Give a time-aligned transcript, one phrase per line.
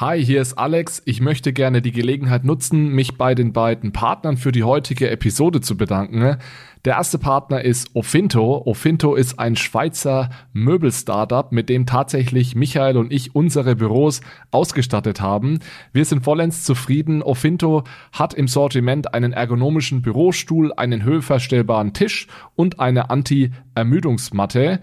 [0.00, 1.02] Hi, hier ist Alex.
[1.04, 5.60] Ich möchte gerne die Gelegenheit nutzen, mich bei den beiden Partnern für die heutige Episode
[5.60, 6.38] zu bedanken.
[6.86, 8.62] Der erste Partner ist Ofinto.
[8.64, 15.58] Ofinto ist ein Schweizer Möbel-Startup, mit dem tatsächlich Michael und ich unsere Büros ausgestattet haben.
[15.92, 17.22] Wir sind vollends zufrieden.
[17.22, 22.26] Ofinto hat im Sortiment einen ergonomischen Bürostuhl, einen höhenverstellbaren Tisch
[22.56, 24.80] und eine Anti-Ermüdungsmatte.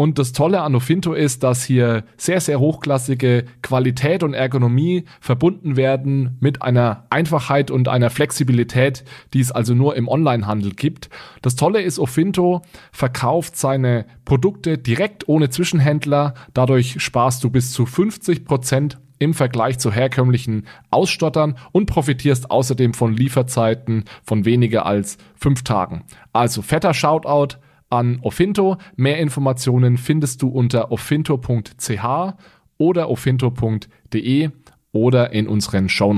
[0.00, 5.76] Und das Tolle an Ofinto ist, dass hier sehr, sehr hochklassige Qualität und Ergonomie verbunden
[5.76, 9.02] werden mit einer Einfachheit und einer Flexibilität,
[9.34, 11.10] die es also nur im Onlinehandel gibt.
[11.42, 12.62] Das Tolle ist, Ofinto
[12.92, 16.34] verkauft seine Produkte direkt ohne Zwischenhändler.
[16.54, 22.94] Dadurch sparst du bis zu 50 Prozent im Vergleich zu herkömmlichen Ausstottern und profitierst außerdem
[22.94, 26.04] von Lieferzeiten von weniger als fünf Tagen.
[26.32, 27.58] Also fetter Shoutout
[27.90, 28.76] an Ofinto.
[28.96, 32.34] Mehr Informationen findest du unter ofinto.ch
[32.78, 34.50] oder ofinto.de
[34.92, 36.08] oder in unseren Show.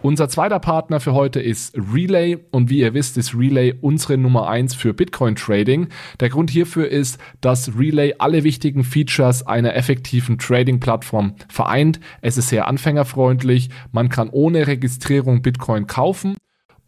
[0.00, 4.48] Unser zweiter Partner für heute ist Relay und wie ihr wisst, ist Relay unsere Nummer
[4.48, 5.88] eins für Bitcoin Trading.
[6.20, 11.98] Der Grund hierfür ist, dass Relay alle wichtigen Features einer effektiven Trading Plattform vereint.
[12.22, 16.36] Es ist sehr anfängerfreundlich, man kann ohne Registrierung Bitcoin kaufen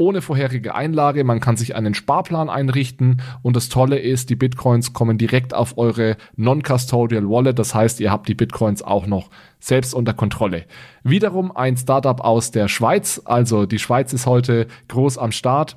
[0.01, 1.23] ohne vorherige Einlage.
[1.23, 5.77] Man kann sich einen Sparplan einrichten und das Tolle ist, die Bitcoins kommen direkt auf
[5.79, 7.59] eure Non-Custodial Wallet.
[7.59, 10.65] Das heißt, ihr habt die Bitcoins auch noch selbst unter Kontrolle.
[11.05, 13.21] Wiederum ein Startup aus der Schweiz.
[13.27, 15.77] Also die Schweiz ist heute groß am Start.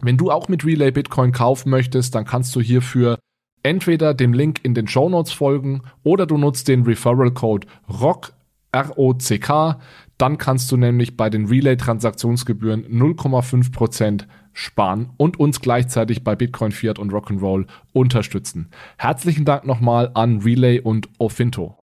[0.00, 3.18] Wenn du auch mit Relay Bitcoin kaufen möchtest, dann kannst du hierfür
[3.62, 8.32] entweder dem Link in den Show Notes folgen oder du nutzt den Referral Code ROCK,
[8.72, 9.80] R-O-C-K.
[10.18, 16.98] Dann kannst du nämlich bei den Relay-Transaktionsgebühren 0,5% sparen und uns gleichzeitig bei Bitcoin, Fiat
[16.98, 18.70] und Rock'n'Roll unterstützen.
[18.96, 21.78] Herzlichen Dank nochmal an Relay und Ofinto.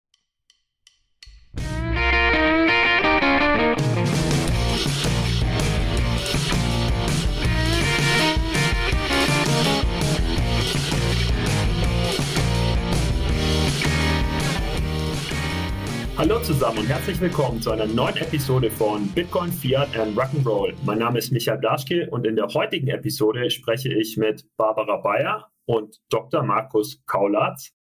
[16.23, 20.73] Hallo zusammen und herzlich willkommen zu einer neuen Episode von Bitcoin, Fiat and Rock'n'Roll.
[20.85, 25.51] Mein Name ist Michael Daschke und in der heutigen Episode spreche ich mit Barbara Bayer
[25.65, 26.41] und Dr.
[26.41, 27.71] Markus Kaulatz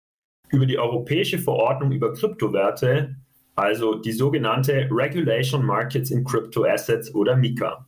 [0.48, 3.14] über die europäische Verordnung über Kryptowerte,
[3.54, 7.86] also die sogenannte Regulation Markets in Crypto Assets oder MiCA.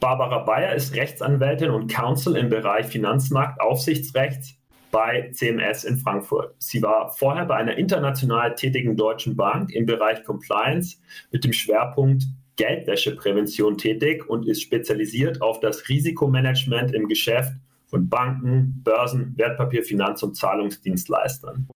[0.00, 4.57] Barbara Bayer ist Rechtsanwältin und Counsel im Bereich Finanzmarkt, Aufsichtsrecht
[4.90, 6.54] bei CMS in Frankfurt.
[6.58, 10.98] Sie war vorher bei einer international tätigen deutschen Bank im Bereich Compliance
[11.30, 12.24] mit dem Schwerpunkt
[12.56, 17.52] Geldwäscheprävention tätig und ist spezialisiert auf das Risikomanagement im Geschäft
[17.86, 21.68] von Banken, Börsen, Wertpapier, Finanz- und Zahlungsdienstleistern.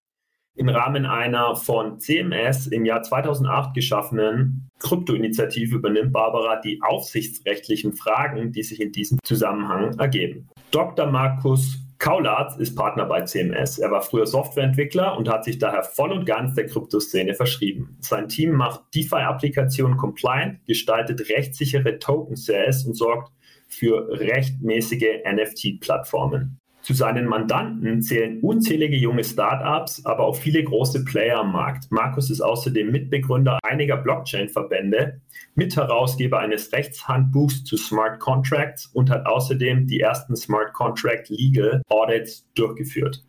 [0.54, 8.52] Im Rahmen einer von CMS im Jahr 2008 geschaffenen Kryptoinitiative übernimmt Barbara die aufsichtsrechtlichen Fragen,
[8.52, 10.48] die sich in diesem Zusammenhang ergeben.
[10.70, 11.06] Dr.
[11.06, 13.78] Markus Kaulatz ist Partner bei CMS.
[13.78, 17.96] Er war früher Softwareentwickler und hat sich daher voll und ganz der Kryptoszene verschrieben.
[18.00, 23.30] Sein Team macht DeFi-Applikationen compliant, gestaltet rechtssichere Token-Sales und sorgt
[23.68, 26.58] für rechtmäßige NFT-Plattformen.
[26.82, 31.93] Zu seinen Mandanten zählen unzählige junge Startups, aber auch viele große Player am Markt.
[31.93, 35.21] Markus ist außerdem Mitbegründer einiger Blockchain-Verbände,
[35.54, 42.48] Mitherausgeber eines Rechtshandbuchs zu Smart Contracts und hat außerdem die ersten Smart Contract Legal Audits
[42.54, 43.22] durchgeführt.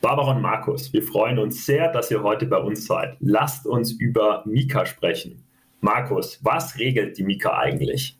[0.00, 3.16] Barbara und Markus, wir freuen uns sehr, dass ihr heute bei uns seid.
[3.20, 5.44] Lasst uns über Mika sprechen.
[5.82, 8.18] Markus, was regelt die Mika eigentlich?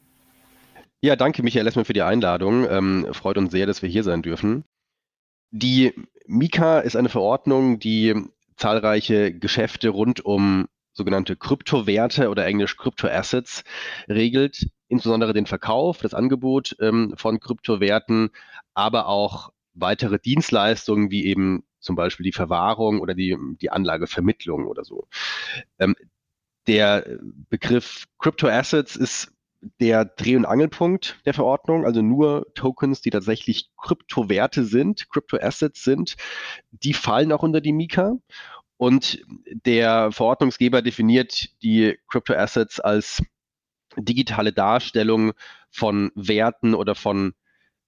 [1.02, 2.66] Ja, danke Michael erstmal für die Einladung.
[2.68, 4.64] Ähm, freut uns sehr, dass wir hier sein dürfen.
[5.56, 5.92] Die
[6.26, 8.12] Mika ist eine Verordnung, die
[8.56, 13.62] zahlreiche Geschäfte rund um sogenannte Kryptowerte oder englisch Kryptoassets
[14.08, 18.30] regelt, insbesondere den Verkauf, das Angebot ähm, von Kryptowerten,
[18.74, 24.82] aber auch weitere Dienstleistungen wie eben zum Beispiel die Verwahrung oder die, die Anlagevermittlung oder
[24.82, 25.06] so.
[25.78, 25.94] Ähm,
[26.66, 29.33] der Begriff Cryptoassets ist
[29.80, 36.16] der Dreh- und Angelpunkt der Verordnung, also nur Tokens, die tatsächlich Kryptowerte sind, Kryptoassets sind,
[36.70, 38.16] die fallen auch unter die Mika.
[38.76, 43.22] Und der Verordnungsgeber definiert die Kryptoassets als
[43.96, 45.32] digitale Darstellung
[45.70, 47.34] von Werten oder von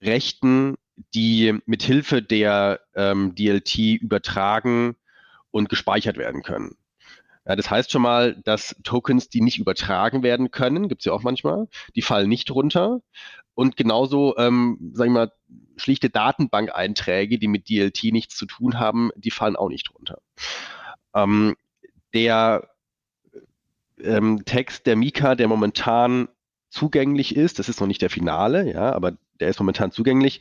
[0.00, 0.76] Rechten,
[1.14, 4.96] die mithilfe der ähm, DLT übertragen
[5.50, 6.76] und gespeichert werden können.
[7.46, 11.12] Ja, das heißt schon mal, dass Tokens, die nicht übertragen werden können, gibt es ja
[11.12, 13.00] auch manchmal, die fallen nicht runter.
[13.54, 15.32] Und genauso, ähm, sag ich mal,
[15.76, 20.18] schlichte Datenbank-Einträge, die mit DLT nichts zu tun haben, die fallen auch nicht runter.
[21.14, 21.54] Ähm,
[22.12, 22.68] der
[24.02, 26.28] ähm, Text der Mika, der momentan
[26.68, 27.58] zugänglich ist.
[27.58, 30.40] Das ist noch nicht der Finale, ja, aber der ist momentan zugänglich.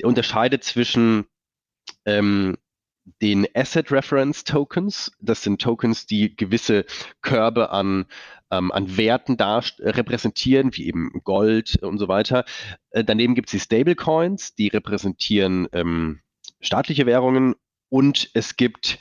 [0.00, 1.26] Der unterscheidet zwischen
[2.06, 2.56] ähm,
[3.20, 5.12] den Asset Reference Tokens.
[5.20, 6.84] Das sind Tokens, die gewisse
[7.22, 8.06] Körbe an,
[8.50, 9.36] ähm, an Werten
[9.80, 12.44] repräsentieren, wie eben Gold und so weiter.
[12.90, 16.20] Äh, daneben gibt es die Stablecoins, die repräsentieren ähm,
[16.60, 17.54] staatliche Währungen
[17.90, 18.98] und es gibt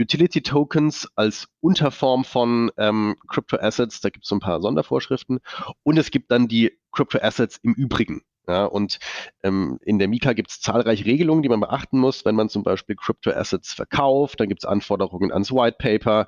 [0.00, 5.40] Utility Tokens als Unterform von ähm, Crypto Assets, da gibt es so ein paar Sondervorschriften.
[5.82, 8.22] Und es gibt dann die Crypto Assets im Übrigen.
[8.48, 8.98] Ja, und
[9.44, 12.64] ähm, in der Mika gibt es zahlreiche Regelungen, die man beachten muss, wenn man zum
[12.64, 14.40] Beispiel Crypto Assets verkauft.
[14.40, 16.26] Dann gibt es Anforderungen ans White Paper.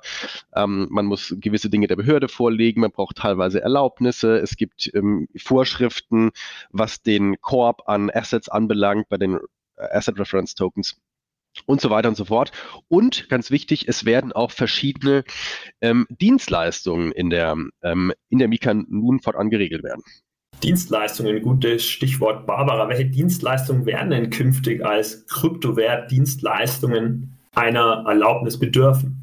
[0.55, 2.81] Ähm, man muss gewisse Dinge der Behörde vorlegen.
[2.81, 4.37] Man braucht teilweise Erlaubnisse.
[4.37, 6.31] Es gibt ähm, Vorschriften,
[6.71, 9.35] was den Korb an Assets anbelangt bei den
[9.75, 10.97] äh, Asset Reference Tokens
[11.65, 12.51] und so weiter und so fort.
[12.87, 15.23] Und ganz wichtig, es werden auch verschiedene
[15.81, 20.03] ähm, Dienstleistungen in der, ähm, in der Mika nun fortan geregelt werden.
[20.63, 22.89] Dienstleistungen, gutes Stichwort Barbara.
[22.89, 29.21] Welche Dienstleistungen werden denn künftig als Kryptowert Dienstleistungen einer Erlaubnis bedürfen?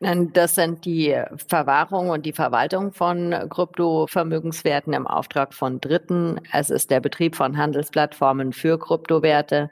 [0.00, 6.40] Das sind die Verwahrung und die Verwaltung von Kryptovermögenswerten im Auftrag von Dritten.
[6.52, 9.70] Es ist der Betrieb von Handelsplattformen für Kryptowerte.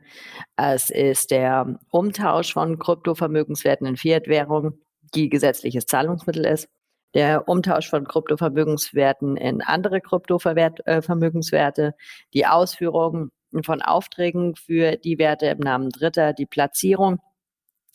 [0.56, 4.80] Es ist der Umtausch von Kryptovermögenswerten in Fiat-Währung,
[5.14, 6.68] die gesetzliches Zahlungsmittel ist.
[7.16, 11.92] Der Umtausch von Kryptovermögenswerten in andere Kryptovermögenswerte, äh,
[12.34, 13.30] die Ausführung
[13.64, 17.20] von Aufträgen für die Werte im Namen Dritter, die Platzierung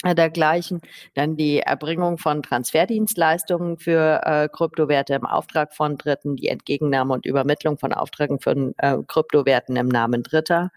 [0.04, 0.82] äh, dergleichen.
[1.14, 7.28] Dann die Erbringung von Transferdienstleistungen für äh, Kryptowerte im Auftrag von Dritten, die Entgegennahme und
[7.28, 10.72] Übermittlung von Aufträgen von äh, Kryptowerten im Namen Dritter,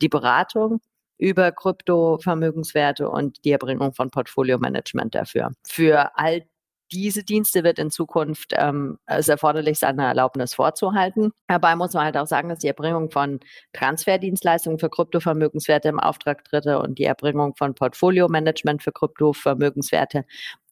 [0.00, 0.80] die Beratung
[1.16, 5.50] über Kryptovermögenswerte und die Erbringung von Portfolio-Management dafür.
[5.66, 6.44] Für all
[6.92, 11.32] diese Dienste wird in Zukunft ähm, es erforderlich sein, eine Erlaubnis vorzuhalten.
[11.46, 13.40] Dabei muss man halt auch sagen, dass die Erbringung von
[13.72, 20.24] Transferdienstleistungen für Kryptovermögenswerte im Auftrag Dritte und die Erbringung von Portfolio-Management für Kryptovermögenswerte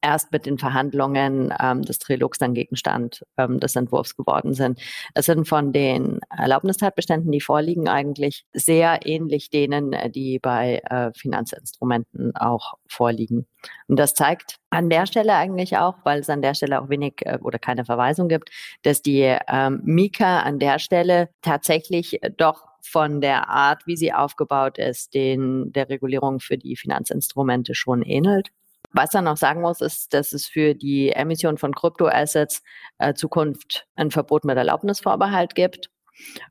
[0.03, 4.81] erst mit den Verhandlungen ähm, des Trilogs dann Gegenstand ähm, des Entwurfs geworden sind.
[5.15, 11.11] Es sind von den Erlaubnistatbeständen, die vorliegen, eigentlich sehr ähnlich denen, äh, die bei äh,
[11.17, 13.47] Finanzinstrumenten auch vorliegen.
[13.89, 17.15] Und das zeigt an der Stelle eigentlich auch, weil es an der Stelle auch wenig
[17.21, 18.51] äh, oder keine Verweisung gibt,
[18.83, 24.79] dass die ähm, Mika an der Stelle tatsächlich doch von der Art, wie sie aufgebaut
[24.79, 28.51] ist, den der Regulierung für die Finanzinstrumente schon ähnelt.
[28.97, 32.63] Was er noch sagen muss, ist, dass es für die Emission von Kryptoassets
[32.97, 35.91] äh, Zukunft ein Verbot mit Erlaubnisvorbehalt gibt.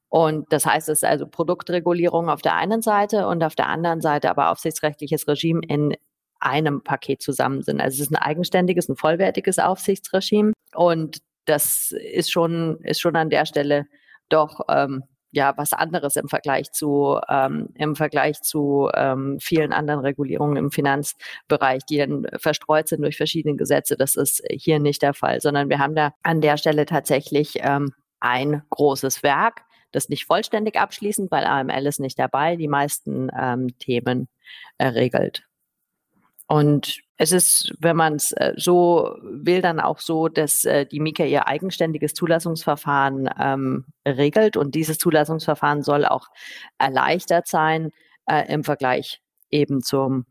[0.09, 3.99] Und das heißt, es ist also Produktregulierung auf der einen Seite und auf der anderen
[3.99, 5.95] Seite aber aufsichtsrechtliches Regime in
[6.39, 7.81] einem Paket zusammen sind.
[7.81, 10.53] Also es ist ein eigenständiges, ein vollwertiges Aufsichtsregime.
[10.75, 13.87] Und das ist schon, ist schon an der Stelle
[14.29, 15.03] doch ähm,
[15.35, 20.71] ja was anderes im Vergleich zu ähm, im Vergleich zu ähm, vielen anderen Regulierungen im
[20.71, 23.95] Finanzbereich, die dann verstreut sind durch verschiedene Gesetze.
[23.95, 27.93] Das ist hier nicht der Fall, sondern wir haben da an der Stelle tatsächlich ähm,
[28.19, 29.61] ein großes Werk,
[29.91, 34.27] das nicht vollständig abschließend, weil AML ist nicht dabei, die meisten ähm, Themen
[34.77, 35.43] äh, regelt.
[36.47, 40.99] Und es ist, wenn man es äh, so will, dann auch so, dass äh, die
[40.99, 44.57] Mika ihr eigenständiges Zulassungsverfahren ähm, regelt.
[44.57, 46.27] Und dieses Zulassungsverfahren soll auch
[46.77, 47.91] erleichtert sein
[48.27, 50.25] äh, im Vergleich eben zum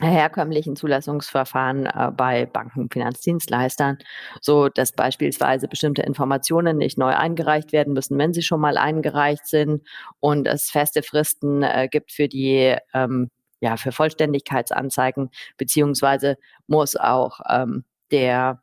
[0.00, 3.98] herkömmlichen Zulassungsverfahren äh, bei Banken, Finanzdienstleistern,
[4.40, 9.46] so dass beispielsweise bestimmte Informationen nicht neu eingereicht werden müssen, wenn sie schon mal eingereicht
[9.46, 9.86] sind
[10.18, 13.30] und es feste Fristen äh, gibt für die ähm,
[13.60, 18.60] ja, für Vollständigkeitsanzeigen, beziehungsweise muss auch ähm, der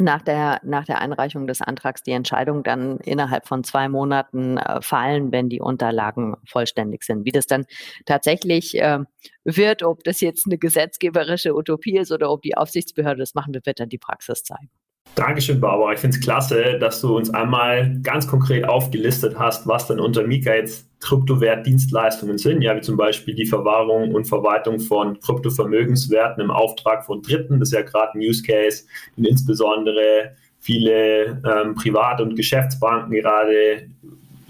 [0.00, 4.80] nach der, nach der Einreichung des Antrags die Entscheidung dann innerhalb von zwei Monaten äh,
[4.80, 7.24] fallen, wenn die Unterlagen vollständig sind.
[7.24, 7.66] Wie das dann
[8.06, 9.00] tatsächlich äh,
[9.44, 13.66] wird, ob das jetzt eine gesetzgeberische Utopie ist oder ob die Aufsichtsbehörde das machen wird,
[13.66, 14.70] wird dann die Praxis zeigen.
[15.14, 15.92] Dankeschön, Barbara.
[15.94, 20.24] Ich finde es klasse, dass du uns einmal ganz konkret aufgelistet hast, was dann unter
[20.26, 26.50] Mika jetzt Kryptowertdienstleistungen sind, ja, wie zum Beispiel die Verwahrung und Verwaltung von Kryptovermögenswerten im
[26.50, 27.60] Auftrag von Dritten.
[27.60, 28.84] Das ist ja gerade ein Use Case,
[29.16, 33.88] den insbesondere viele ähm, Privat- und Geschäftsbanken gerade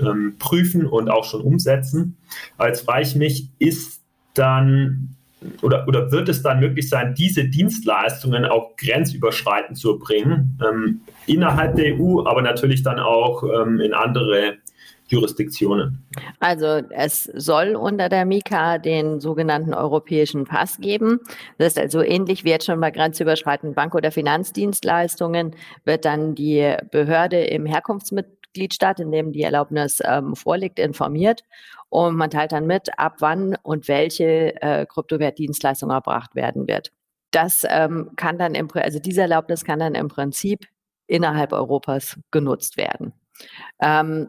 [0.01, 2.17] ähm, prüfen und auch schon umsetzen.
[2.59, 4.01] Jetzt frage ich mich, ist
[4.35, 5.17] dann
[5.63, 11.77] oder, oder wird es dann möglich sein, diese Dienstleistungen auch grenzüberschreitend zu bringen, ähm, innerhalb
[11.77, 14.57] der EU, aber natürlich dann auch ähm, in andere
[15.09, 16.07] Jurisdiktionen?
[16.39, 21.21] Also es soll unter der Mika den sogenannten europäischen Pass geben.
[21.57, 26.77] Das ist also ähnlich wie jetzt schon bei grenzüberschreitenden Bank- oder Finanzdienstleistungen, wird dann die
[26.91, 31.43] Behörde im Herkunftsmitgliedstaat, in dem die Erlaubnis ähm, vorliegt, informiert.
[31.89, 36.93] Und man teilt dann mit, ab wann und welche äh, Kryptowertdienstleistung erbracht werden wird.
[37.31, 40.67] Das ähm, kann dann im, also diese Erlaubnis kann dann im Prinzip
[41.07, 43.13] innerhalb Europas genutzt werden.
[43.81, 44.29] Ähm,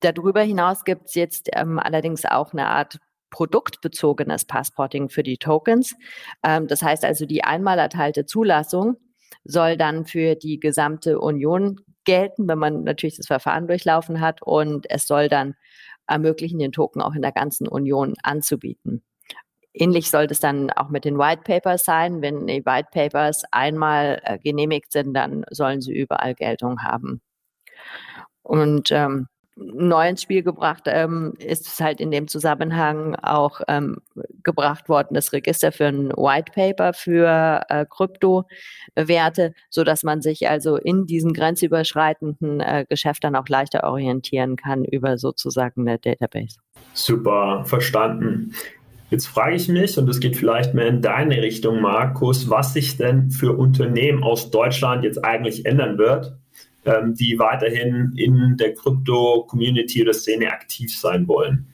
[0.00, 2.98] darüber hinaus gibt es jetzt ähm, allerdings auch eine Art
[3.30, 5.94] produktbezogenes Passporting für die Tokens.
[6.42, 8.96] Ähm, das heißt also, die einmal erteilte Zulassung
[9.44, 14.90] soll dann für die gesamte Union gelten, wenn man natürlich das Verfahren durchlaufen hat und
[14.90, 15.54] es soll dann
[16.06, 19.02] ermöglichen, den Token auch in der ganzen Union anzubieten.
[19.74, 22.22] Ähnlich sollte es dann auch mit den White Papers sein.
[22.22, 27.20] Wenn die White Papers einmal äh, genehmigt sind, dann sollen sie überall Geltung haben.
[28.42, 29.28] Und ähm,
[29.58, 33.98] neu ins Spiel gebracht ähm, ist es halt in dem Zusammenhang auch ähm,
[34.42, 40.48] gebracht worden, das Register für ein White Paper für äh, Kryptowerte, so dass man sich
[40.48, 46.56] also in diesen grenzüberschreitenden äh, Geschäften auch leichter orientieren kann über sozusagen eine Database.
[46.92, 48.54] Super, verstanden.
[49.10, 52.98] Jetzt frage ich mich, und das geht vielleicht mehr in deine Richtung, Markus, was sich
[52.98, 56.36] denn für Unternehmen aus Deutschland jetzt eigentlich ändern wird,
[56.88, 61.66] ähm, die weiterhin in der Krypto-Community oder Szene aktiv sein wollen?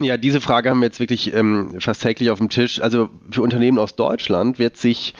[0.00, 2.80] Ja, diese Frage haben wir jetzt wirklich ähm, fast täglich auf dem Tisch.
[2.80, 5.14] Also für Unternehmen aus Deutschland wird sich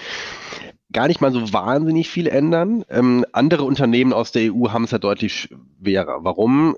[0.93, 2.85] gar nicht mal so wahnsinnig viel ändern.
[2.89, 5.51] Ähm, andere Unternehmen aus der EU haben es ja deutlich
[5.81, 6.21] schwerer.
[6.23, 6.77] Warum?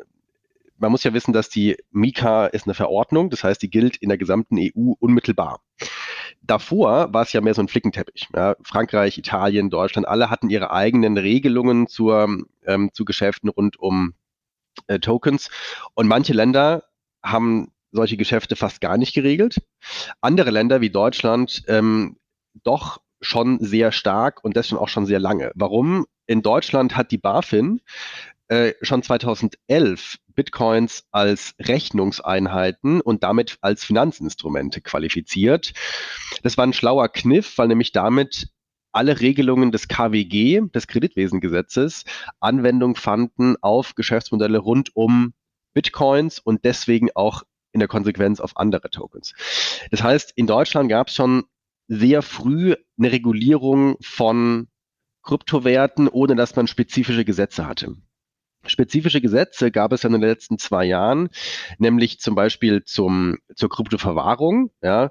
[0.78, 4.08] man muss ja wissen, dass die Mika ist eine Verordnung, das heißt, die gilt in
[4.08, 5.60] der gesamten EU unmittelbar.
[6.46, 8.28] Davor war es ja mehr so ein Flickenteppich.
[8.34, 14.14] Ja, Frankreich, Italien, Deutschland, alle hatten ihre eigenen Regelungen zur, ähm, zu Geschäften rund um
[14.86, 15.50] äh, Tokens.
[15.94, 16.84] Und manche Länder
[17.22, 19.62] haben solche Geschäfte fast gar nicht geregelt.
[20.20, 22.16] Andere Länder wie Deutschland ähm,
[22.62, 25.50] doch schon sehr stark und das schon auch schon sehr lange.
[25.54, 26.06] Warum?
[26.26, 27.80] In Deutschland hat die BaFin
[28.48, 35.72] äh, schon 2011 Bitcoins als Rechnungseinheiten und damit als Finanzinstrumente qualifiziert.
[36.42, 38.48] Das war ein schlauer Kniff, weil nämlich damit
[38.92, 42.04] alle Regelungen des KWG, des Kreditwesengesetzes,
[42.40, 45.34] Anwendung fanden auf Geschäftsmodelle rund um
[45.74, 49.34] Bitcoins und deswegen auch in der Konsequenz auf andere Tokens.
[49.90, 51.44] Das heißt, in Deutschland gab es schon
[51.88, 54.68] sehr früh eine Regulierung von
[55.22, 57.96] Kryptowerten, ohne dass man spezifische Gesetze hatte.
[58.68, 61.28] Spezifische Gesetze gab es in den letzten zwei Jahren,
[61.78, 64.70] nämlich zum Beispiel zum, zur Kryptoverwahrung.
[64.82, 65.10] Ja,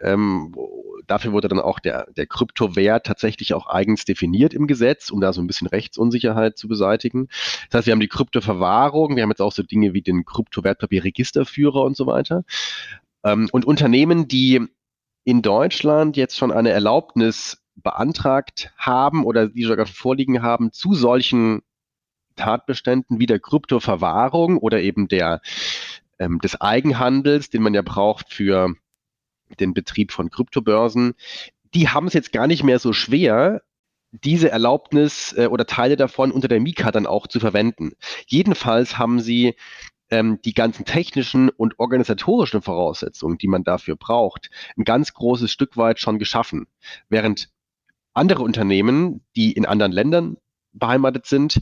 [0.00, 0.54] ähm,
[1.06, 5.32] dafür wurde dann auch der, der Kryptowert tatsächlich auch eigens definiert im Gesetz, um da
[5.32, 7.28] so ein bisschen Rechtsunsicherheit zu beseitigen.
[7.70, 11.82] Das heißt, wir haben die Kryptoverwahrung, wir haben jetzt auch so Dinge wie den Kryptowertpapierregisterführer
[11.82, 12.44] und so weiter.
[13.24, 14.60] Ähm, und Unternehmen, die
[15.24, 21.62] in Deutschland jetzt schon eine Erlaubnis beantragt haben oder die sogar vorliegen haben zu solchen
[22.36, 25.40] Tatbeständen wie der Kryptoverwahrung oder eben der,
[26.18, 28.74] ähm, des Eigenhandels, den man ja braucht für
[29.60, 31.14] den Betrieb von Kryptobörsen,
[31.74, 33.62] die haben es jetzt gar nicht mehr so schwer,
[34.10, 37.92] diese Erlaubnis äh, oder Teile davon unter der Mika dann auch zu verwenden.
[38.26, 39.56] Jedenfalls haben sie
[40.10, 45.76] ähm, die ganzen technischen und organisatorischen Voraussetzungen, die man dafür braucht, ein ganz großes Stück
[45.76, 46.66] weit schon geschaffen.
[47.08, 47.48] Während
[48.12, 50.36] andere Unternehmen, die in anderen Ländern
[50.72, 51.60] beheimatet sind,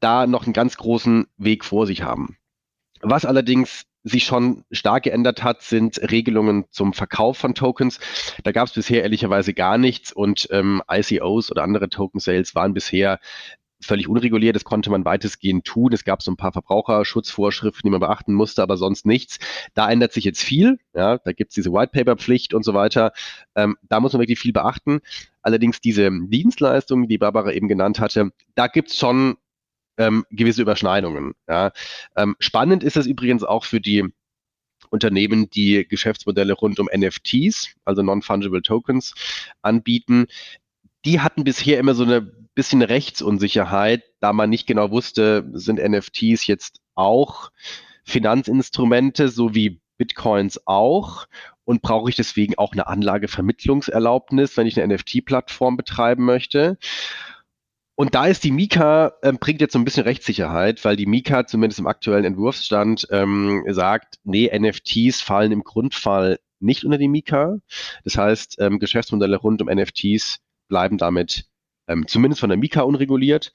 [0.00, 2.36] da noch einen ganz großen Weg vor sich haben.
[3.00, 8.00] Was allerdings sich schon stark geändert hat, sind Regelungen zum Verkauf von Tokens.
[8.42, 12.74] Da gab es bisher ehrlicherweise gar nichts und ähm, ICOs oder andere Token Sales waren
[12.74, 13.20] bisher
[13.80, 14.56] völlig unreguliert.
[14.56, 15.92] Das konnte man weitestgehend tun.
[15.92, 19.38] Es gab so ein paar Verbraucherschutzvorschriften, die man beachten musste, aber sonst nichts.
[19.74, 20.78] Da ändert sich jetzt viel.
[20.94, 23.12] Ja, da gibt es diese White Paper Pflicht und so weiter.
[23.54, 25.00] Ähm, da muss man wirklich viel beachten.
[25.42, 29.36] Allerdings diese Dienstleistungen, die Barbara eben genannt hatte, da gibt es schon
[29.96, 31.34] ähm, gewisse Überschneidungen.
[31.48, 31.72] Ja.
[32.16, 34.08] Ähm, spannend ist es übrigens auch für die
[34.90, 39.14] Unternehmen, die Geschäftsmodelle rund um NFTs, also Non-Fungible Tokens,
[39.62, 40.26] anbieten.
[41.04, 46.46] Die hatten bisher immer so eine bisschen Rechtsunsicherheit, da man nicht genau wusste, sind NFTs
[46.46, 47.50] jetzt auch
[48.04, 51.26] Finanzinstrumente, so wie Bitcoins auch?
[51.64, 56.76] Und brauche ich deswegen auch eine Anlagevermittlungserlaubnis, wenn ich eine NFT-Plattform betreiben möchte?
[57.94, 61.46] Und da ist die Mika, äh, bringt jetzt so ein bisschen Rechtssicherheit, weil die Mika
[61.46, 67.58] zumindest im aktuellen Entwurfsstand ähm, sagt, nee, NFTs fallen im Grundfall nicht unter die Mika.
[68.04, 71.46] Das heißt, ähm, Geschäftsmodelle rund um NFTs bleiben damit
[71.88, 73.52] ähm, zumindest von der Mika unreguliert.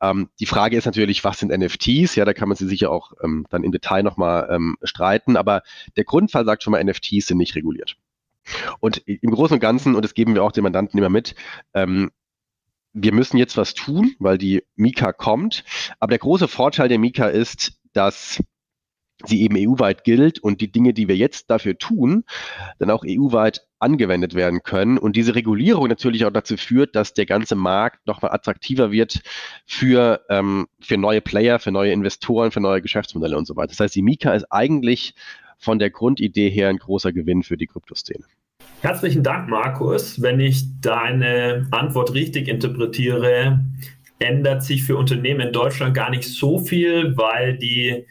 [0.00, 2.14] Ähm, die Frage ist natürlich, was sind NFTs?
[2.14, 5.62] Ja, da kann man sich sicher auch ähm, dann im Detail nochmal ähm, streiten, aber
[5.96, 7.96] der Grundfall sagt schon mal, NFTs sind nicht reguliert.
[8.80, 11.34] Und im Großen und Ganzen, und das geben wir auch den Mandanten immer mit,
[11.74, 12.10] ähm,
[12.92, 15.64] wir müssen jetzt was tun, weil die Mika kommt.
[15.98, 18.42] Aber der große Vorteil der Mika ist, dass
[19.24, 22.24] sie eben EU-weit gilt und die Dinge, die wir jetzt dafür tun,
[22.78, 27.26] dann auch EU-weit angewendet werden können und diese Regulierung natürlich auch dazu führt, dass der
[27.26, 29.20] ganze Markt nochmal attraktiver wird
[29.66, 33.68] für, ähm, für neue Player, für neue Investoren, für neue Geschäftsmodelle und so weiter.
[33.68, 35.14] Das heißt, die Mika ist eigentlich
[35.58, 38.24] von der Grundidee her ein großer Gewinn für die Kryptoszene.
[38.82, 40.20] Herzlichen Dank, Markus.
[40.20, 43.60] Wenn ich deine Antwort richtig interpretiere,
[44.18, 48.04] ändert sich für Unternehmen in Deutschland gar nicht so viel, weil die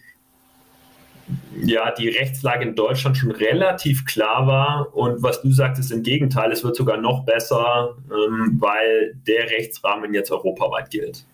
[1.61, 4.95] ja, die Rechtslage in Deutschland schon relativ klar war.
[4.95, 9.49] Und was du sagst, ist im Gegenteil, es wird sogar noch besser, ähm, weil der
[9.49, 11.25] Rechtsrahmen jetzt europaweit gilt.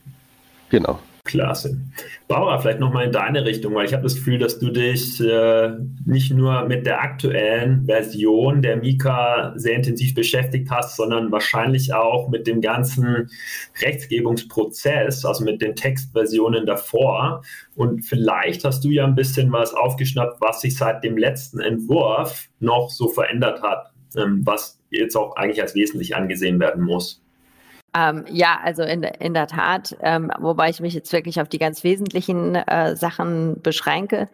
[0.70, 1.00] Genau.
[1.27, 1.79] Klasse.
[2.27, 5.72] Barbara, vielleicht nochmal in deine Richtung, weil ich habe das Gefühl, dass du dich äh,
[6.05, 12.29] nicht nur mit der aktuellen Version der Mika sehr intensiv beschäftigt hast, sondern wahrscheinlich auch
[12.29, 13.29] mit dem ganzen
[13.81, 17.43] Rechtsgebungsprozess, also mit den Textversionen davor.
[17.75, 22.50] Und vielleicht hast du ja ein bisschen was aufgeschnappt, was sich seit dem letzten Entwurf
[22.60, 27.22] noch so verändert hat, ähm, was jetzt auch eigentlich als wesentlich angesehen werden muss.
[27.96, 31.58] Ähm, ja, also in, in der Tat, ähm, wobei ich mich jetzt wirklich auf die
[31.58, 34.29] ganz wesentlichen äh, Sachen beschränke.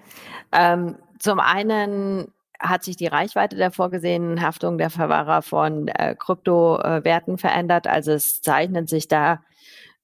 [0.51, 7.37] Ähm, zum einen hat sich die Reichweite der vorgesehenen Haftung der Verwahrer von äh, Kryptowerten
[7.37, 7.87] verändert.
[7.87, 9.41] Also es zeichnen sich da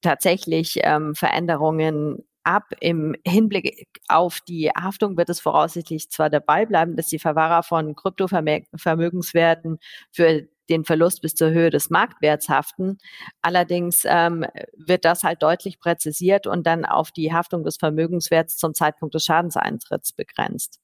[0.01, 2.65] tatsächlich ähm, Veränderungen ab.
[2.79, 7.95] Im Hinblick auf die Haftung wird es voraussichtlich zwar dabei bleiben, dass die Verwahrer von
[7.95, 9.79] Kryptovermögenswerten
[10.11, 12.97] für den Verlust bis zur Höhe des Marktwerts haften.
[13.41, 14.45] Allerdings ähm,
[14.75, 19.25] wird das halt deutlich präzisiert und dann auf die Haftung des Vermögenswerts zum Zeitpunkt des
[19.25, 20.79] Schadenseintritts begrenzt.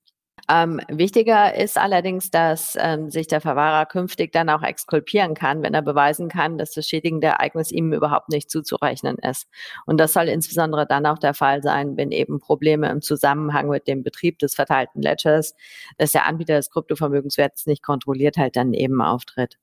[0.47, 5.73] Ähm, wichtiger ist allerdings, dass ähm, sich der Verwahrer künftig dann auch exkulpieren kann, wenn
[5.73, 9.47] er beweisen kann, dass das schädigende Ereignis ihm überhaupt nicht zuzurechnen ist.
[9.87, 13.87] Und das soll insbesondere dann auch der Fall sein, wenn eben Probleme im Zusammenhang mit
[13.87, 15.55] dem Betrieb des verteilten Ledgers,
[15.97, 19.57] dass der Anbieter des Kryptovermögenswerts nicht kontrolliert halt dann eben auftritt.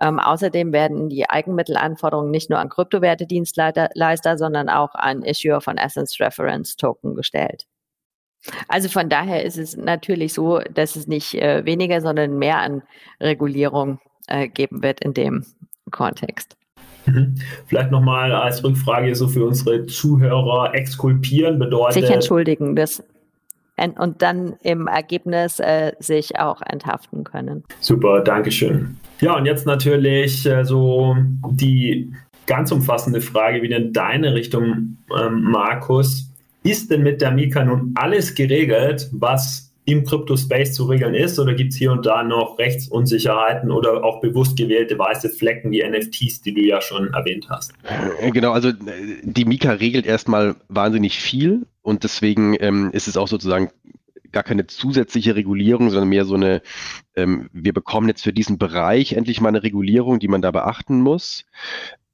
[0.00, 6.20] Ähm, außerdem werden die Eigenmittelanforderungen nicht nur an Kryptowerte-Dienstleister, sondern auch an Issuer von Essence
[6.20, 7.66] Reference Token gestellt.
[8.68, 12.82] Also von daher ist es natürlich so, dass es nicht äh, weniger, sondern mehr an
[13.20, 15.46] Regulierung äh, geben wird in dem
[15.90, 16.56] Kontext.
[17.06, 17.36] Mhm.
[17.66, 22.02] Vielleicht nochmal als Rückfrage so für unsere Zuhörer, exkulpieren bedeutet.
[22.02, 23.02] Sich entschuldigen, das
[23.90, 27.64] und dann im Ergebnis äh, sich auch enthaften können.
[27.80, 28.96] Super, Dankeschön.
[29.20, 31.16] Ja, und jetzt natürlich äh, so
[31.50, 32.12] die
[32.46, 36.28] ganz umfassende Frage wieder in deine Richtung, ähm, Markus.
[36.64, 41.54] Ist denn mit der Mika nun alles geregelt, was im Crypto-Space zu regeln ist oder
[41.54, 46.42] gibt es hier und da noch Rechtsunsicherheiten oder auch bewusst gewählte weiße Flecken wie NFTs,
[46.42, 47.72] die du ja schon erwähnt hast?
[48.20, 48.74] Äh, genau, also äh,
[49.22, 53.70] die Mika regelt erstmal wahnsinnig viel und deswegen ähm, ist es auch sozusagen
[54.30, 56.62] gar keine zusätzliche Regulierung, sondern mehr so eine,
[57.14, 61.00] ähm, wir bekommen jetzt für diesen Bereich endlich mal eine Regulierung, die man da beachten
[61.00, 61.44] muss.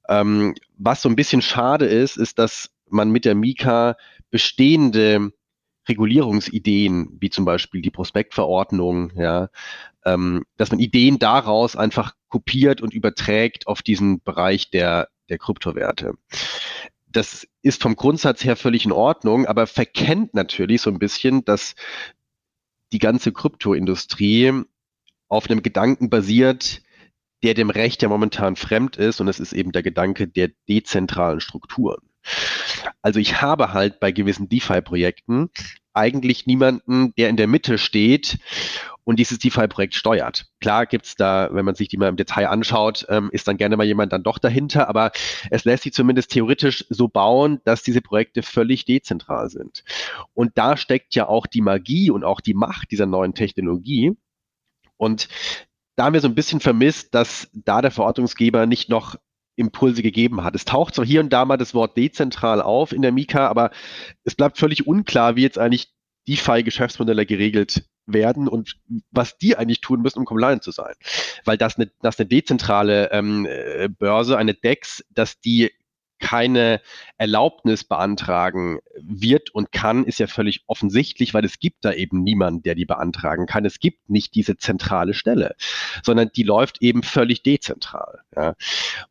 [0.08, 3.96] Ähm, was so ein bisschen schade ist, ist, dass man mit der Mika
[4.30, 5.32] bestehende
[5.88, 9.48] Regulierungsideen, wie zum Beispiel die Prospektverordnung, ja,
[10.04, 16.14] ähm, dass man Ideen daraus einfach kopiert und überträgt auf diesen Bereich der, der Kryptowerte.
[17.10, 21.74] Das ist vom Grundsatz her völlig in Ordnung, aber verkennt natürlich so ein bisschen, dass
[22.92, 24.64] die ganze Kryptoindustrie
[25.28, 26.82] auf einem Gedanken basiert,
[27.42, 31.40] der dem Recht ja momentan fremd ist, und das ist eben der Gedanke der dezentralen
[31.40, 32.08] Strukturen.
[33.02, 35.50] Also ich habe halt bei gewissen DeFi-Projekten
[35.92, 38.38] eigentlich niemanden, der in der Mitte steht
[39.08, 40.44] und dieses DeFi-Projekt steuert.
[40.60, 43.78] Klar gibt's da, wenn man sich die mal im Detail anschaut, ähm, ist dann gerne
[43.78, 45.12] mal jemand dann doch dahinter, aber
[45.50, 49.82] es lässt sich zumindest theoretisch so bauen, dass diese Projekte völlig dezentral sind.
[50.34, 54.14] Und da steckt ja auch die Magie und auch die Macht dieser neuen Technologie.
[54.98, 55.30] Und
[55.96, 59.16] da haben wir so ein bisschen vermisst, dass da der Verordnungsgeber nicht noch
[59.56, 60.54] Impulse gegeben hat.
[60.54, 63.70] Es taucht zwar hier und da mal das Wort dezentral auf in der Mika, aber
[64.24, 65.94] es bleibt völlig unklar, wie jetzt eigentlich
[66.28, 68.76] DeFi-Geschäftsmodelle geregelt werden und
[69.10, 70.94] was die eigentlich tun müssen, um compliant zu sein.
[71.44, 75.70] Weil das eine, das eine dezentrale ähm, äh, Börse, eine DEX, dass die
[76.20, 76.80] keine
[77.16, 82.62] Erlaubnis beantragen wird und kann, ist ja völlig offensichtlich, weil es gibt da eben niemanden,
[82.62, 83.64] der die beantragen kann.
[83.64, 85.54] Es gibt nicht diese zentrale Stelle,
[86.02, 88.22] sondern die läuft eben völlig dezentral.
[88.34, 88.54] Ja.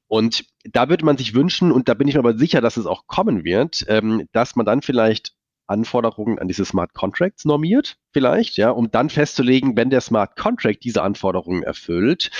[0.07, 2.85] Und da würde man sich wünschen, und da bin ich mir aber sicher, dass es
[2.85, 5.36] auch kommen wird, ähm, dass man dann vielleicht
[5.67, 10.83] Anforderungen an diese Smart Contracts normiert, vielleicht, ja, um dann festzulegen, wenn der Smart Contract
[10.83, 12.31] diese Anforderungen erfüllt,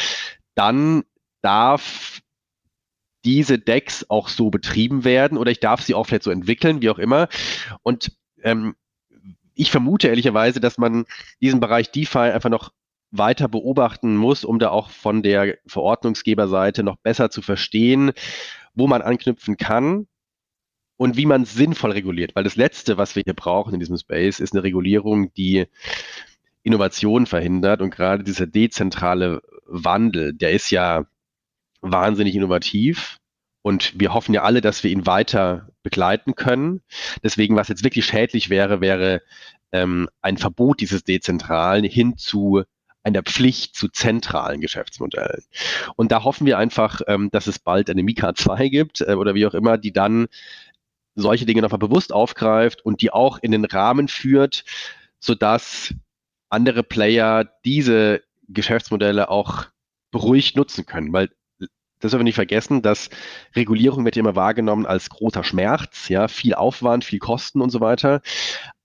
[0.55, 1.03] dann
[1.41, 2.21] darf
[3.25, 6.89] diese Decks auch so betrieben werden oder ich darf sie auch vielleicht so entwickeln, wie
[6.89, 7.27] auch immer.
[7.83, 8.11] Und
[8.43, 8.75] ähm,
[9.53, 11.05] ich vermute ehrlicherweise, dass man
[11.41, 12.71] diesen Bereich DeFi einfach noch
[13.11, 18.11] weiter beobachten muss, um da auch von der Verordnungsgeberseite noch besser zu verstehen,
[18.73, 20.07] wo man anknüpfen kann
[20.97, 22.36] und wie man sinnvoll reguliert.
[22.36, 25.65] Weil das Letzte, was wir hier brauchen in diesem Space, ist eine Regulierung, die
[26.63, 31.05] Innovation verhindert und gerade dieser dezentrale Wandel, der ist ja
[31.81, 33.19] wahnsinnig innovativ
[33.62, 36.81] und wir hoffen ja alle, dass wir ihn weiter begleiten können.
[37.23, 39.21] Deswegen, was jetzt wirklich schädlich wäre, wäre
[39.71, 42.63] ähm, ein Verbot dieses Dezentralen hin zu
[43.03, 45.43] einer Pflicht zu zentralen Geschäftsmodellen.
[45.95, 49.33] Und da hoffen wir einfach, ähm, dass es bald eine Mika 2 gibt äh, oder
[49.33, 50.27] wie auch immer, die dann
[51.17, 54.63] solche Dinge nochmal bewusst aufgreift und die auch in den Rahmen führt,
[55.19, 55.93] sodass
[56.49, 59.65] andere Player diese Geschäftsmodelle auch
[60.12, 61.30] beruhigt nutzen können, weil
[61.99, 63.10] das dürfen wir nicht vergessen, dass
[63.56, 67.82] Regulierung wird ja immer wahrgenommen als großer Schmerz, ja, viel Aufwand, viel Kosten und so
[67.82, 68.21] weiter.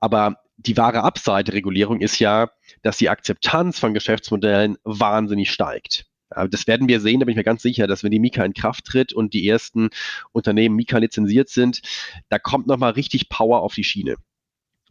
[0.01, 2.51] Aber die wahre Upside Regulierung ist ja,
[2.83, 6.07] dass die Akzeptanz von Geschäftsmodellen wahnsinnig steigt.
[6.51, 8.55] Das werden wir sehen, da bin ich mir ganz sicher, dass wenn die Mika in
[8.55, 9.91] Kraft tritt und die ersten
[10.33, 11.83] Unternehmen Mika lizenziert sind,
[12.29, 14.17] da kommt nochmal richtig Power auf die Schiene.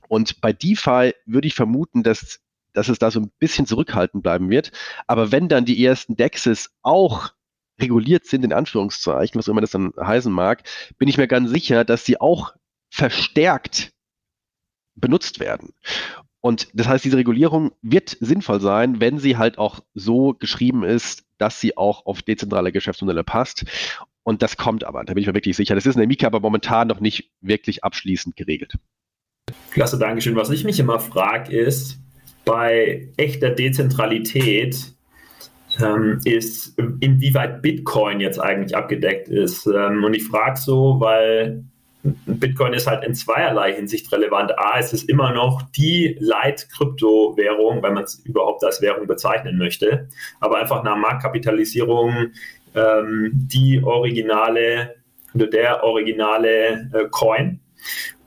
[0.08, 2.42] Und bei DeFi würde ich vermuten, dass,
[2.74, 4.72] dass es da so ein bisschen zurückhaltend bleiben wird.
[5.08, 7.32] Aber wenn dann die ersten Dexes auch
[7.80, 10.64] reguliert sind, in Anführungszeichen, was immer das dann heißen mag,
[10.98, 12.54] bin ich mir ganz sicher, dass sie auch
[12.90, 13.94] verstärkt
[14.96, 15.74] benutzt werden.
[16.42, 21.24] Und das heißt, diese Regulierung wird sinnvoll sein, wenn sie halt auch so geschrieben ist,
[21.42, 23.66] dass sie auch auf dezentrale Geschäftsmodelle passt.
[24.24, 25.74] Und das kommt aber, da bin ich mir wirklich sicher.
[25.74, 28.76] Das ist in der Mika aber momentan noch nicht wirklich abschließend geregelt.
[29.72, 30.36] Klasse, Dankeschön.
[30.36, 32.00] Was ich mich immer frage, ist,
[32.46, 34.94] bei echter Dezentralität,
[35.80, 39.66] ähm, ist, inwieweit Bitcoin jetzt eigentlich abgedeckt ist.
[39.66, 41.64] Ähm, und ich frage so, weil
[42.04, 44.58] Bitcoin ist halt in zweierlei Hinsicht relevant.
[44.58, 50.08] A, es ist immer noch die Leit-Kryptowährung, wenn man es überhaupt als Währung bezeichnen möchte,
[50.40, 52.32] aber einfach nach Marktkapitalisierung
[52.74, 54.96] ähm, die originale
[55.34, 57.60] oder der originale äh, Coin.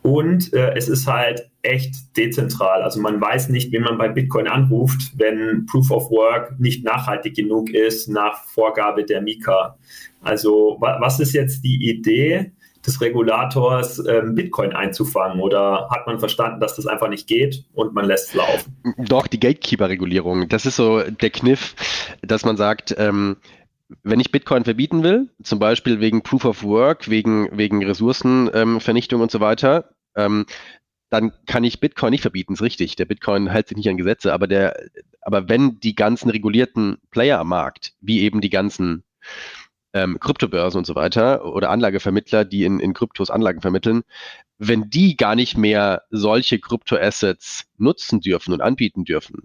[0.02, 2.82] Und äh, es ist halt echt dezentral.
[2.82, 7.34] Also man weiß nicht, wen man bei Bitcoin anruft, wenn Proof of Work nicht nachhaltig
[7.34, 9.78] genug ist nach Vorgabe der Mika.
[10.20, 12.52] Also wa was ist jetzt die Idee
[12.86, 15.40] des Regulators, ähm, Bitcoin einzufangen?
[15.40, 18.76] Oder hat man verstanden, dass das einfach nicht geht und man lässt es laufen?
[18.98, 20.48] Doch, die Gatekeeper-Regulierung.
[20.48, 21.74] Das ist so der Kniff,
[22.22, 23.36] dass man sagt, ähm,
[24.02, 29.22] wenn ich Bitcoin verbieten will, zum Beispiel wegen Proof of Work, wegen, wegen Ressourcenvernichtung ähm,
[29.22, 30.46] und so weiter, ähm,
[31.10, 32.96] dann kann ich Bitcoin nicht verbieten, ist richtig.
[32.96, 34.76] Der Bitcoin hält sich nicht an Gesetze, aber der,
[35.20, 39.04] aber wenn die ganzen regulierten Player am Markt, wie eben die ganzen
[39.94, 44.02] ähm, Kryptobörsen und so weiter oder Anlagevermittler, die in, in Kryptos Anlagen vermitteln,
[44.58, 49.44] wenn die gar nicht mehr solche Kryptoassets nutzen dürfen und anbieten dürfen,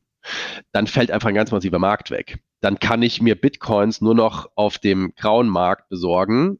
[0.71, 2.39] dann fällt einfach ein ganz massiver Markt weg.
[2.61, 6.59] Dann kann ich mir Bitcoins nur noch auf dem grauen Markt besorgen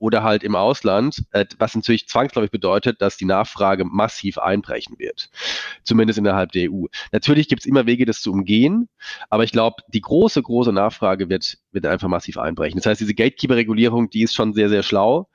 [0.00, 5.30] oder halt im Ausland, äh, was natürlich zwangsläufig bedeutet, dass die Nachfrage massiv einbrechen wird.
[5.84, 6.86] Zumindest innerhalb der EU.
[7.12, 8.88] Natürlich gibt es immer Wege, das zu umgehen,
[9.28, 12.78] aber ich glaube, die große, große Nachfrage wird, wird einfach massiv einbrechen.
[12.78, 15.28] Das heißt, diese Gatekeeper-Regulierung, die ist schon sehr, sehr schlau.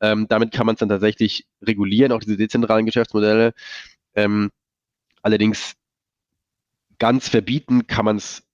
[0.00, 3.54] Ähm, damit kann man es dann tatsächlich regulieren, auch diese dezentralen Geschäftsmodelle.
[4.14, 4.50] Ähm,
[5.22, 5.76] allerdings
[6.98, 8.46] ganz verbieten kann man es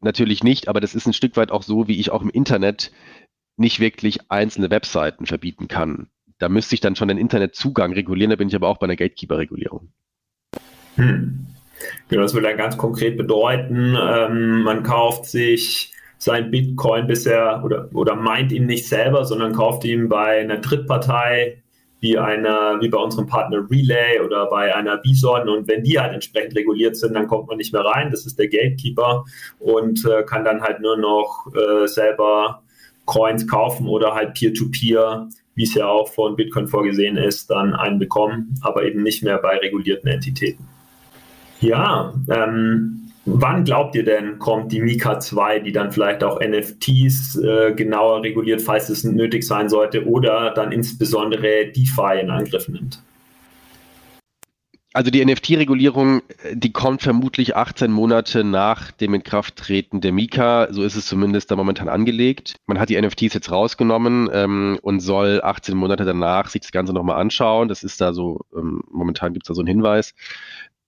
[0.00, 2.92] natürlich nicht, aber das ist ein Stück weit auch so, wie ich auch im Internet
[3.56, 6.08] nicht wirklich einzelne Webseiten verbieten kann.
[6.38, 8.96] Da müsste ich dann schon den Internetzugang regulieren, da bin ich aber auch bei einer
[8.96, 9.88] Gatekeeper-Regulierung.
[10.96, 11.46] Hm.
[12.08, 17.88] Genau, das würde dann ganz konkret bedeuten, ähm, man kauft sich sein Bitcoin bisher oder,
[17.92, 21.62] oder meint ihn nicht selber, sondern kauft ihn bei einer Drittpartei,
[22.00, 25.48] wie einer, wie bei unserem Partner Relay oder bei einer Bison.
[25.48, 28.10] Und wenn die halt entsprechend reguliert sind, dann kommt man nicht mehr rein.
[28.10, 29.24] Das ist der Gatekeeper
[29.58, 32.62] und äh, kann dann halt nur noch äh, selber
[33.06, 37.98] Coins kaufen oder halt Peer-to-Peer, wie es ja auch von Bitcoin vorgesehen ist, dann einen
[37.98, 40.68] bekommen, aber eben nicht mehr bei regulierten Entitäten.
[41.60, 47.36] Ja, ähm, Wann glaubt ihr denn, kommt die Mika 2, die dann vielleicht auch NFTs
[47.42, 53.02] äh, genauer reguliert, falls es nötig sein sollte, oder dann insbesondere DeFi in Angriff nimmt?
[54.96, 56.22] Also die NFT-Regulierung,
[56.54, 60.72] die kommt vermutlich 18 Monate nach dem Inkrafttreten der Mika.
[60.72, 62.54] So ist es zumindest da momentan angelegt.
[62.64, 66.94] Man hat die NFTs jetzt rausgenommen ähm, und soll 18 Monate danach sich das Ganze
[66.94, 67.68] nochmal anschauen.
[67.68, 70.14] Das ist da so, ähm, momentan gibt es da so einen Hinweis.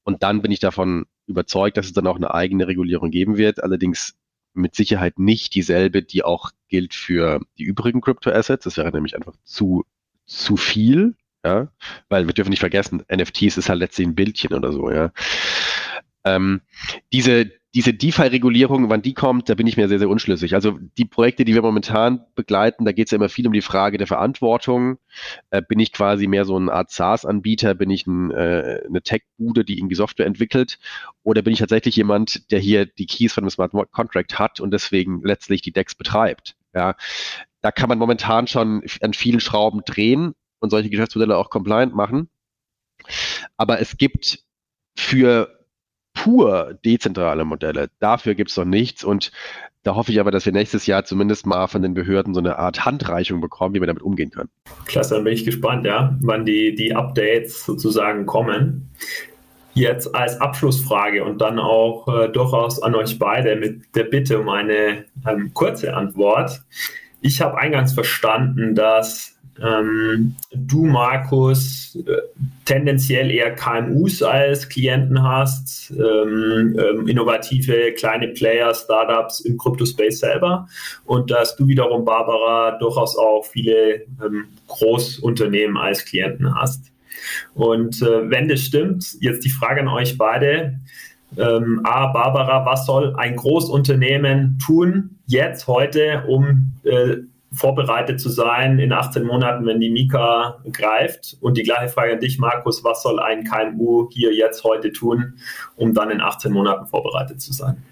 [0.04, 3.62] Und dann bin ich davon überzeugt, dass es dann auch eine eigene Regulierung geben wird.
[3.62, 4.16] Allerdings
[4.54, 8.64] mit Sicherheit nicht dieselbe, die auch gilt für die übrigen Crypto-Assets.
[8.64, 9.84] Das wäre nämlich einfach zu,
[10.24, 11.14] zu viel.
[11.44, 11.68] Ja,
[12.08, 15.12] weil wir dürfen nicht vergessen, NFTs ist halt letztlich ein Bildchen oder so, ja.
[16.24, 16.60] Ähm,
[17.12, 20.54] diese, diese DeFi-Regulierung, wann die kommt, da bin ich mir sehr, sehr unschlüssig.
[20.54, 23.60] Also die Projekte, die wir momentan begleiten, da geht es ja immer viel um die
[23.60, 24.98] Frage der Verantwortung.
[25.50, 27.74] Äh, bin ich quasi mehr so eine Art SaaS-Anbieter?
[27.74, 30.78] Bin ich ein, äh, eine Tech-Bude, die irgendwie Software entwickelt?
[31.22, 34.72] Oder bin ich tatsächlich jemand, der hier die Keys von einem Smart Contract hat und
[34.72, 36.56] deswegen letztlich die Decks betreibt?
[36.74, 36.96] Ja,
[37.60, 42.28] da kann man momentan schon an vielen Schrauben drehen und solche Geschäftsmodelle auch compliant machen.
[43.56, 44.44] Aber es gibt
[44.96, 45.58] für
[46.14, 49.30] pur dezentrale Modelle, dafür gibt es noch nichts und
[49.84, 52.58] da hoffe ich aber, dass wir nächstes Jahr zumindest mal von den Behörden so eine
[52.58, 54.50] Art Handreichung bekommen, wie wir damit umgehen können.
[54.84, 58.90] Klasse, dann bin ich gespannt, ja, wann die, die Updates sozusagen kommen.
[59.74, 64.48] Jetzt als Abschlussfrage und dann auch äh, durchaus an euch beide mit der Bitte um
[64.48, 66.60] eine ähm, kurze Antwort.
[67.20, 72.22] Ich habe eingangs verstanden, dass ähm, du, Markus, äh,
[72.64, 80.68] tendenziell eher KMUs als Klienten hast, ähm, ähm, innovative kleine Player, Startups im Crypto-Space selber
[81.06, 86.92] und dass du wiederum, Barbara, durchaus auch viele ähm, Großunternehmen als Klienten hast.
[87.54, 90.78] Und äh, wenn das stimmt, jetzt die Frage an euch beide.
[91.36, 97.16] Ähm, A, Barbara, was soll ein Großunternehmen tun, jetzt, heute, um äh,
[97.52, 101.36] vorbereitet zu sein in 18 Monaten, wenn die Mika greift.
[101.40, 105.34] Und die gleiche Frage an dich, Markus, was soll ein KMU hier jetzt heute tun,
[105.76, 107.82] um dann in 18 Monaten vorbereitet zu sein?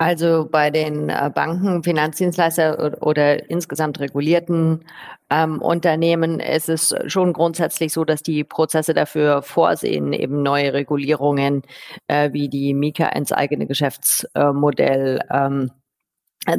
[0.00, 4.86] Also bei den äh, Banken, Finanzdienstleister oder insgesamt regulierten
[5.28, 11.60] ähm, Unternehmen ist es schon grundsätzlich so, dass die Prozesse dafür vorsehen, eben neue Regulierungen
[12.08, 15.79] äh, wie die Mika ins eigene Geschäftsmodell ähm, äh,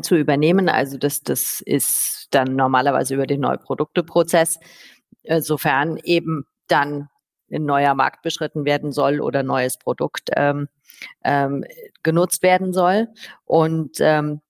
[0.01, 0.69] zu übernehmen.
[0.69, 4.59] Also das, das ist dann normalerweise über den Neuprodukteprozess,
[5.23, 7.09] äh, sofern eben dann
[7.51, 10.69] ein neuer Markt beschritten werden soll oder neues Produkt ähm,
[11.23, 11.65] ähm,
[12.03, 13.09] genutzt werden soll.
[13.43, 14.41] Und ähm,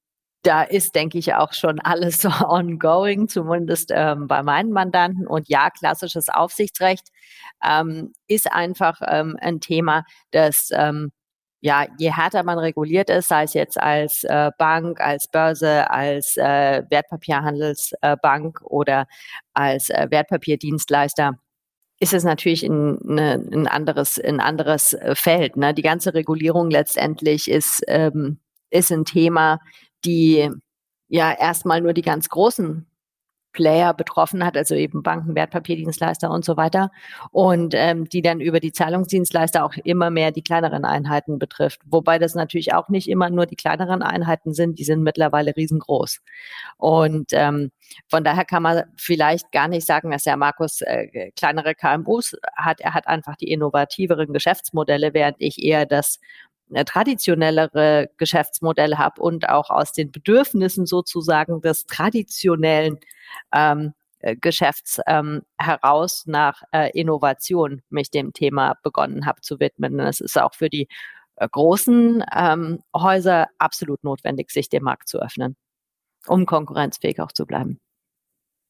[0.44, 5.28] da ist, denke ich, auch schon alles so ongoing, zumindest ähm, bei meinen Mandanten.
[5.28, 7.08] Und ja, klassisches Aufsichtsrecht
[7.64, 11.12] ähm, ist einfach ähm, ein Thema, das ähm,
[11.62, 16.36] ja, je härter man reguliert ist, sei es jetzt als äh, Bank, als Börse, als
[16.38, 19.08] äh, Wertpapierhandelsbank äh, oder
[19.54, 21.38] als äh, Wertpapierdienstleister,
[22.00, 25.56] ist es natürlich ein, eine, ein anderes, ein anderes äh, Feld.
[25.56, 25.76] Ne?
[25.76, 28.40] Die ganze Regulierung letztendlich ist, ähm,
[28.72, 29.60] ist ein Thema,
[30.04, 30.50] die
[31.10, 32.88] ja erstmal nur die ganz großen
[33.52, 36.92] Player betroffen hat, also eben Banken, Wertpapierdienstleister und so weiter.
[37.32, 41.82] Und ähm, die dann über die Zahlungsdienstleister auch immer mehr die kleineren Einheiten betrifft.
[41.86, 46.22] Wobei das natürlich auch nicht immer nur die kleineren Einheiten sind, die sind mittlerweile riesengroß.
[46.78, 47.72] Und ähm,
[48.08, 52.82] von daher kann man vielleicht gar nicht sagen, dass der Markus äh, kleinere KMUs hat.
[52.82, 56.20] Er hat einfach die innovativeren Geschäftsmodelle, während ich eher das
[56.86, 63.00] traditionellere Geschäftsmodell habe und auch aus den Bedürfnissen sozusagen des traditionellen
[63.54, 69.98] ähm, äh, Geschäfts ähm, heraus nach äh, Innovation mich dem Thema begonnen habe zu widmen.
[69.98, 70.88] Das ist auch für die
[71.38, 75.56] äh, großen ähm, Häuser absolut notwendig, sich dem Markt zu öffnen,
[76.28, 77.80] um konkurrenzfähig auch zu bleiben.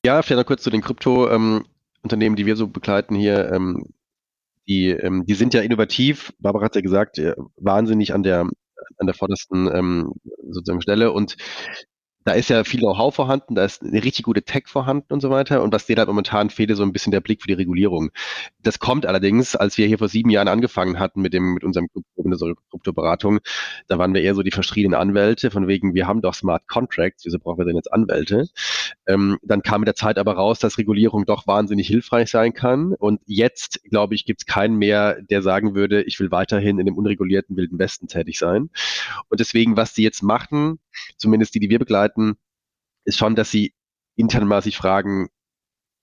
[0.06, 1.66] Ja, vielleicht noch kurz zu den Krypto-Unternehmen,
[2.34, 3.52] ähm, die wir so begleiten hier.
[3.52, 3.94] Ähm,
[4.72, 6.34] die, ähm, die sind ja innovativ.
[6.40, 8.48] Barbara hat ja gesagt, äh, wahnsinnig an der
[8.98, 10.14] an der vordersten ähm,
[10.50, 11.36] sozusagen Stelle und
[12.24, 15.30] da ist ja viel Know-how vorhanden, da ist eine richtig gute Tech vorhanden und so
[15.30, 15.64] weiter.
[15.64, 18.12] Und was denen halt momentan fehlt, so ein bisschen der Blick für die Regulierung.
[18.62, 21.88] Das kommt allerdings, als wir hier vor sieben Jahren angefangen hatten mit dem, mit unserem
[22.70, 23.40] Kryptoberatung,
[23.88, 27.26] da waren wir eher so die verschriebenen Anwälte, von wegen, wir haben doch Smart Contracts,
[27.26, 28.48] wieso brauchen wir denn jetzt Anwälte?
[29.08, 32.94] Ähm, dann kam mit der Zeit aber raus, dass Regulierung doch wahnsinnig hilfreich sein kann.
[32.94, 36.86] Und jetzt, glaube ich, gibt es keinen mehr, der sagen würde, ich will weiterhin in
[36.86, 38.70] dem unregulierten Wilden Westen tätig sein.
[39.30, 40.80] Und deswegen, was die jetzt machen,
[41.18, 42.11] zumindest die, die wir begleiten,
[43.06, 43.74] ist schon, dass sie
[44.16, 45.30] intern mal sich fragen,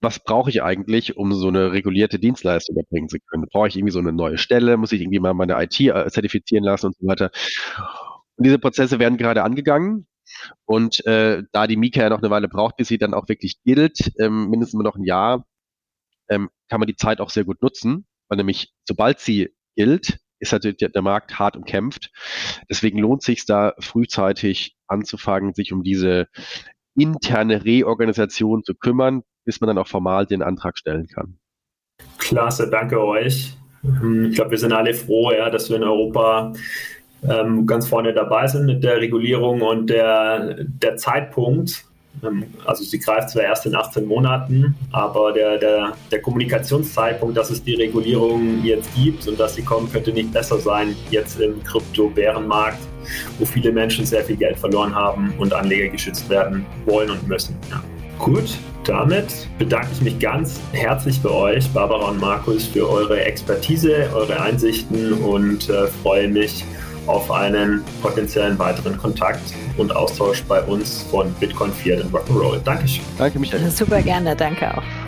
[0.00, 3.46] was brauche ich eigentlich, um so eine regulierte Dienstleistung erbringen zu können?
[3.50, 4.76] Brauche ich irgendwie so eine neue Stelle?
[4.76, 7.30] Muss ich irgendwie mal meine IT äh, zertifizieren lassen und so weiter?
[8.36, 10.06] Und diese Prozesse werden gerade angegangen.
[10.66, 13.60] Und äh, da die Mika ja noch eine Weile braucht, bis sie dann auch wirklich
[13.64, 15.46] gilt, ähm, mindestens noch ein Jahr,
[16.28, 20.52] ähm, kann man die Zeit auch sehr gut nutzen, weil nämlich sobald sie gilt, ist
[20.52, 22.10] natürlich der, der Markt hart umkämpft.
[22.70, 26.28] Deswegen lohnt sich da frühzeitig anzufangen, sich um diese
[26.96, 31.38] interne Reorganisation zu kümmern, bis man dann auch formal den Antrag stellen kann.
[32.18, 33.56] Klasse, danke euch.
[33.82, 36.52] Hm, ich glaube, wir sind alle froh, ja, dass wir in Europa
[37.22, 41.87] ähm, ganz vorne dabei sind mit der Regulierung und der, der Zeitpunkt.
[42.24, 47.50] Ähm, also sie greift zwar erst in 18 Monaten, aber der, der, der Kommunikationszeitpunkt, dass
[47.50, 51.62] es die Regulierung jetzt gibt und dass sie kommen, könnte nicht besser sein jetzt im
[51.64, 52.78] Krypto-Bärenmarkt,
[53.38, 57.56] wo viele Menschen sehr viel Geld verloren haben und Anleger geschützt werden wollen und müssen.
[57.70, 57.82] Ja.
[58.18, 64.10] Gut, damit bedanke ich mich ganz herzlich bei euch, Barbara und Markus, für eure Expertise,
[64.14, 66.64] eure Einsichten und äh, freue mich
[67.08, 72.58] auf einen potenziellen weiteren Kontakt und Austausch bei uns von Bitcoin 4 und Rock'n'Roll.
[72.62, 73.04] Dankeschön.
[73.16, 73.70] Danke, Michael.
[73.70, 75.07] Super gerne, danke auch.